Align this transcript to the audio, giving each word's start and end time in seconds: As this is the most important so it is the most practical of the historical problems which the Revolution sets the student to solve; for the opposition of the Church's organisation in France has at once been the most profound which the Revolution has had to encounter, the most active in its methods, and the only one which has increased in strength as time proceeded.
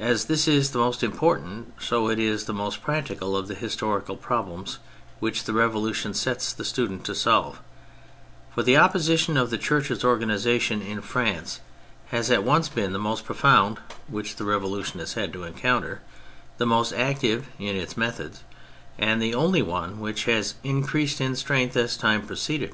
As 0.00 0.24
this 0.24 0.48
is 0.48 0.70
the 0.70 0.78
most 0.78 1.02
important 1.02 1.74
so 1.78 2.08
it 2.08 2.18
is 2.18 2.46
the 2.46 2.54
most 2.54 2.80
practical 2.80 3.36
of 3.36 3.46
the 3.46 3.54
historical 3.54 4.16
problems 4.16 4.78
which 5.20 5.44
the 5.44 5.52
Revolution 5.52 6.14
sets 6.14 6.50
the 6.50 6.64
student 6.64 7.04
to 7.04 7.14
solve; 7.14 7.60
for 8.54 8.62
the 8.62 8.78
opposition 8.78 9.36
of 9.36 9.50
the 9.50 9.58
Church's 9.58 10.02
organisation 10.02 10.80
in 10.80 11.02
France 11.02 11.60
has 12.06 12.30
at 12.30 12.42
once 12.42 12.70
been 12.70 12.94
the 12.94 12.98
most 12.98 13.26
profound 13.26 13.80
which 14.08 14.36
the 14.36 14.44
Revolution 14.44 14.98
has 15.00 15.12
had 15.12 15.30
to 15.34 15.44
encounter, 15.44 16.00
the 16.56 16.64
most 16.64 16.94
active 16.94 17.48
in 17.58 17.76
its 17.76 17.98
methods, 17.98 18.44
and 18.98 19.20
the 19.20 19.34
only 19.34 19.60
one 19.60 20.00
which 20.00 20.24
has 20.24 20.54
increased 20.64 21.20
in 21.20 21.36
strength 21.36 21.76
as 21.76 21.98
time 21.98 22.26
proceeded. 22.26 22.72